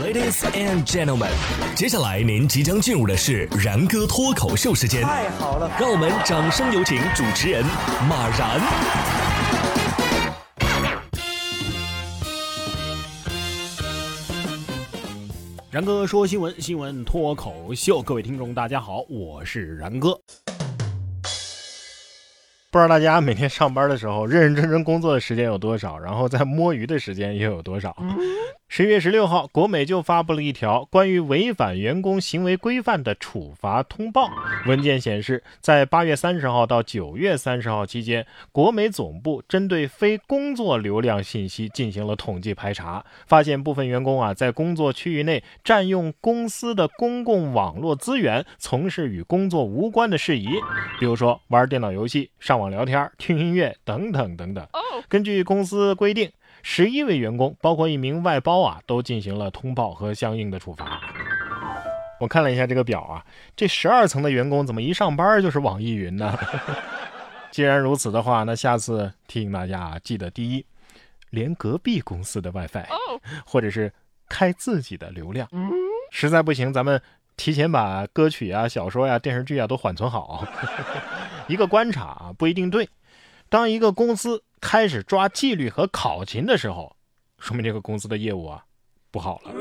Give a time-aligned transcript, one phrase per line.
[0.00, 1.28] Ladies and gentlemen，
[1.76, 5.02] 接下来您即将进入的是然哥脱口秀时间。
[5.02, 7.62] 太好了，让我们掌声有请主持人
[8.08, 8.58] 马然。
[15.70, 20.18] 然哥说新闻，新闻脱口秀，各位听众大家好，我是然哥。
[22.70, 27.94] 不知道大家每天上班的时候认认真真工作的时间有多少，然后在摸鱼的时间又有多少？
[28.72, 34.30] 十月十六号，国美就发布了一条关于违反员工行为规范的处罚通报。
[34.64, 50.46] 文件显示，在八月三十号到九月三十号期间，国美总部针对非工作流量信息进行了统计排查，发现部分员工啊在工作区域内占用公司的公共网络资源，从事与工作无关的事宜，
[51.00, 54.64] 比如说玩电脑游戏、上网聊天、听音乐等等等等。
[55.08, 56.30] 根据公司规定。
[56.62, 61.00] 十一位员工，包括一名外包啊，都进行了通报和相应的处罚。
[62.20, 63.24] 我看了一下这个表啊，
[63.56, 66.38] 这十二层的员工怎么一上班就是网易云呢？
[67.50, 70.64] 既然如此的话，那下次提醒大家啊，记得第一，
[71.30, 72.86] 连隔壁公司的 WiFi，
[73.44, 73.92] 或者是
[74.28, 75.48] 开自己的流量。
[76.10, 77.00] 实在不行，咱们
[77.36, 80.46] 提前把歌曲啊、小说呀、电视剧啊都缓存好。
[81.48, 82.88] 一个观察啊，不一定对。
[83.48, 86.94] 当一个公司开始抓纪律和考勤的时候，
[87.38, 88.64] 说明这个公司的业务啊
[89.10, 89.52] 不好了。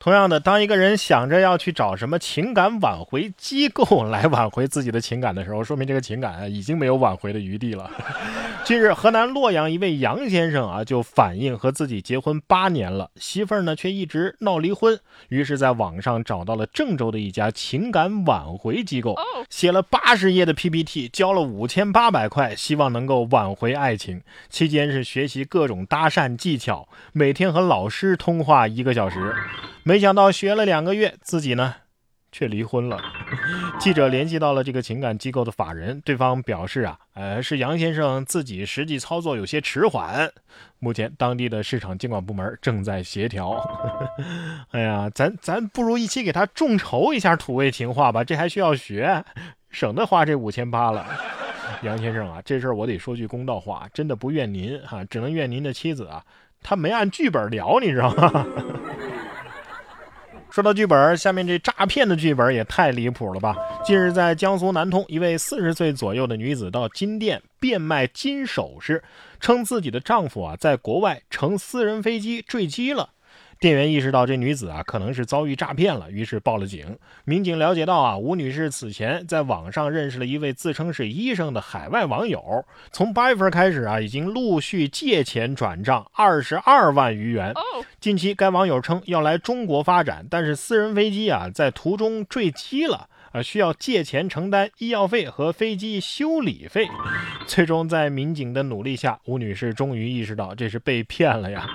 [0.00, 7.90] 同样的，当一个人想着要去找什么情感挽回机构来挽回自己的情感的时候，说明这个情感已经没有挽回的余地了。
[8.64, 19.14] 近日，河南洛阳一位杨先生啊，就反映和自己结婚八年了，媳妇儿呢却一直闹离婚，于是在网上找到了郑州的一家情感挽回机构，
[19.50, 24.22] 写了八十页的 PPT，交了五千八百块，希望能够挽回爱情。
[24.48, 29.34] 期间是学习各种搭讪技巧，每天和老师通话一个小时。
[29.82, 31.74] 没想到学了两个月，自己呢，
[32.30, 33.00] 却离婚了。
[33.78, 40.30] 记者联系到了这个情感机构的法人，对方表示啊，呃，是杨先生自己实际操作有些迟缓，
[40.78, 43.58] 目前当地的市场监管部门正在协调。
[44.72, 49.24] 哎呀，咱咱不如一起给他众筹一下土味情话吧，这还需要学，
[49.70, 51.06] 省得花这五千八了。
[51.82, 56.22] 杨先生啊，这事儿我得说句公道话，真的不怨您哈，只能怨您的妻子啊，
[56.62, 58.46] 他没按剧本聊，你知道吗？
[60.50, 63.56] 说到剧本，下面这诈骗的剧本也太离谱了吧！
[63.84, 69.00] 近日，在江苏南通，一位四十岁左右的女子到金店变卖金首饰，
[69.38, 73.10] 称自己的丈夫啊在国外乘私人飞机坠机了。
[73.60, 76.96] 店员意识到这女子啊可能是遭遇诈骗了，于是报了警。
[77.26, 87.52] 民警了解到啊，吴女士此前在网上认识了一位自称是医生的海外网友，从八月份开始啊，已经陆续借钱转账二十二万余元。
[88.00, 96.88] 近期该网友称要来中国发展，但是私人飞机啊在途中坠机了啊，需要借钱承担医药费和飞机修理费。
[97.46, 101.66] 最终在民警的努力下，吴女士终于意识到这是被骗了呀。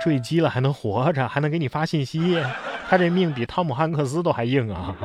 [0.00, 2.42] 坠机了还能活着，还能给你发信息，
[2.88, 4.96] 他这命比汤姆汉克斯都还硬啊！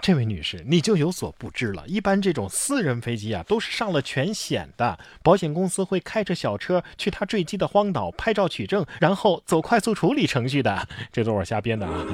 [0.00, 10.88] 这位女士，你就有所不知了，一般这种私人飞机啊，都是上了全险的，保险公司会开着小车去他坠机的荒岛拍照取证，然后走快速处理程序的。
[11.12, 12.04] 这都是我瞎编的啊！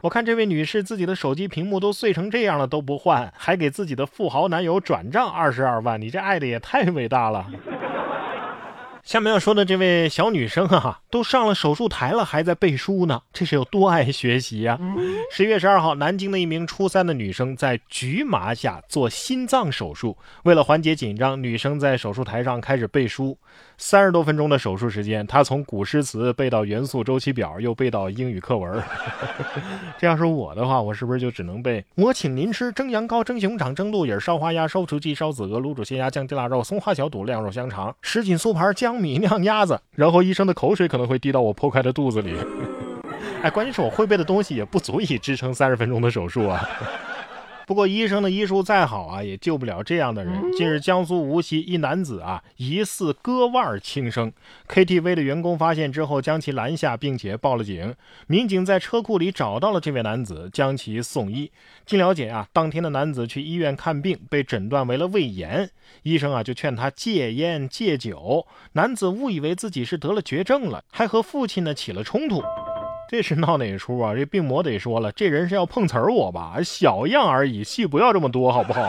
[0.00, 7.46] 我看这位女士自己的手机屏幕都碎成这样了都不换，还给自己的富豪男友转账二十二万，你这爱的也太伟大了！
[9.10, 14.78] 下面要说的这位小女生啊，都上了手术台了，还在背书呢，这是有多爱学习呀？
[15.32, 23.36] 十一月十二号，南京的一名初三的女生在局麻下做心脏手术，为了缓解紧张，女生在手术台上开始背书。
[23.82, 28.80] 三十多分钟的手术时间，他从古诗词背到元素周期表，又背到英语课文。
[29.98, 31.82] 这要是我的话，我是不是就只能背？
[31.94, 39.80] 我请您吃蒸羊羔、蒸熊掌、蒸鹿眼、烧花鸭、烧雏鸡、烧子鹅、卤煮鲜鸭、酱鸡腊肉、松花小肚、晾肉香肠、什锦酥盘、江米酿鸭子。
[39.92, 42.36] 然后医生的口水可能会滴到我破开的肚子里。
[43.42, 46.68] 哎，关键是我会背的东西也不足以支撑三十分钟的手术啊。
[47.70, 50.50] 不过医生的医术再好啊，也救不了这样的人。
[50.54, 54.32] 近日，江苏无锡一男子啊，疑似割腕轻生
[54.68, 57.94] ，KTV 的员工发现之后将其拦下，并且报了警。
[58.26, 61.52] 民警在车库里找到了这位男子，将其送医。
[61.86, 65.70] 经了解啊，当天的男子去医院看病，被诊断为了胃炎，
[66.02, 68.48] 医生啊就劝他戒烟戒酒。
[68.72, 72.42] 男子误以为自己是得了绝症了，还和父亲呢起了冲突。
[73.10, 74.14] 这是闹哪出啊？
[74.14, 76.58] 这病魔得说了，这人是要碰瓷儿我吧？
[76.62, 78.88] 小样而已，戏不要这么多，好不好？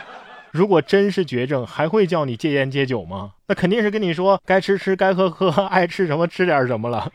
[0.52, 3.32] 如果真是绝症，还会叫你戒烟戒酒吗？
[3.46, 7.12] 那肯定是跟你说该吃吃，该喝喝， 爱吃什么吃点什么了。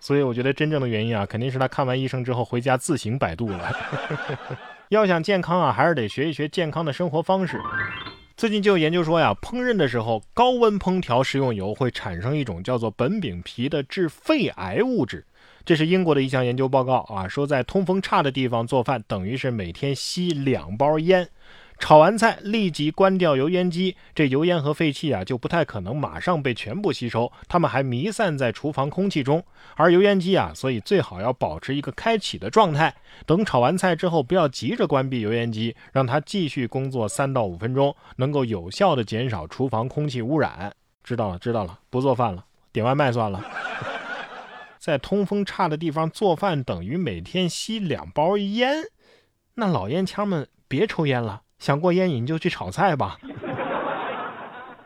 [0.00, 3.72] 所以我觉得真正的原因啊，肯定是他看完医生之后回家自行百度了。
[4.90, 7.60] 要想健康啊，还是得学一学健康的生活方式。
[8.38, 15.26] 最近就有研究说呀，烹饪的时候高温烹调食用油会产生一种叫做苯丙皮的致肺癌物质。
[15.64, 21.28] 这是英国的一项研究报告啊，说在通风差的地方做饭，等于是每天吸两包烟。
[21.78, 29.42] 炒完菜立即关掉油烟机，这油烟和废气啊就不太可能马上被全部吸收，它们还弥散在厨房空气中。
[29.76, 32.94] 而油烟机啊，所以最好要保持一个开启的状态。
[33.24, 40.74] 等炒完菜之后，不要急着关闭油烟机，让它继续工作三到五分钟，能够有效的减少厨房空气污染。
[41.04, 43.42] 知道了，知道了，不做饭了，点外卖算了。
[44.78, 48.84] 在通风差的地方做饭，等于每天吸两包烟，
[49.54, 51.42] 那老烟枪们别抽烟了。
[51.58, 53.18] 想过烟瘾就去炒菜吧。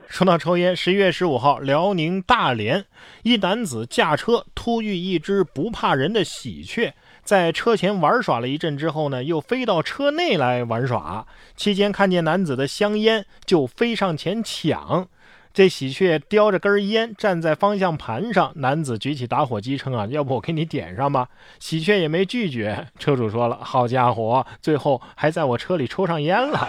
[0.08, 2.84] 说到抽烟，十一月十五号，辽宁大连
[3.22, 6.92] 一男子驾车突遇一只不怕人的喜鹊，
[7.24, 11.26] 在车前玩耍了一阵之后呢，又飞到车内来玩耍。
[11.56, 15.08] 期间看见男子的香烟，就飞上前抢。
[15.52, 21.28] 这喜鹊叼着根烟站在方向盘上，男子举起打火机称啊，要不我给你点上吧。
[21.58, 26.68] 喜鹊也没拒绝，车主说了，好家伙，最后还在我车里抽上烟了。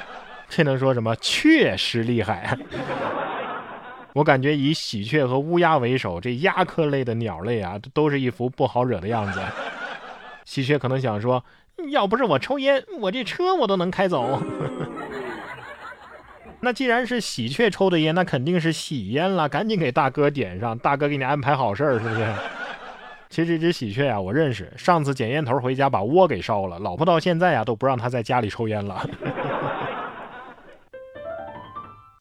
[0.48, 1.14] 这能说什么？
[1.16, 2.58] 确实厉害。
[4.14, 9.40] 我感觉以喜鹊和乌鸦为首，这鸦科类的鸟类啊，都是一副不好惹的样子。
[10.44, 11.44] 喜鹊可能想说，
[11.90, 14.42] 要不是我抽烟，我这车我都能开走。
[16.64, 22.24] 那既然是喜鹊抽的烟，那肯定是喜烟了，赶紧给大哥点上，大哥给你安排好事儿，是不是？
[23.28, 29.04] 其实这只喜鹊呀，我认识，上次捡烟头回家把窝给烧了，老婆到现在呀都不让他在家里抽烟了。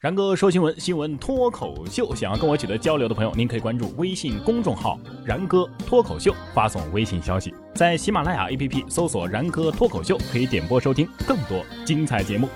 [0.02, 12.50] 然哥说新闻，新闻脱口秀，想要跟我取得交流的朋友，您可以关注微信公众号“然哥脱口秀”，发送微信消息，在喜马拉雅 APP 搜索“然哥脱口秀”，可以点播收听更多精彩节目。